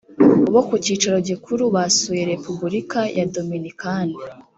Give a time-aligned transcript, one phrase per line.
[0.53, 4.15] bo ku cyicaro gikuru basuye repubulika ya dominikani